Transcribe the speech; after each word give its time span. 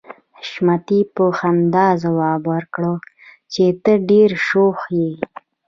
حشمتي 0.39 0.99
په 1.15 1.23
خندا 1.37 1.87
ځواب 2.03 2.41
ورکړ 2.53 2.83
چې 3.53 3.65
ته 3.83 3.93
ډېره 4.09 4.37
شوخه 4.47 4.87
يې 5.03 5.13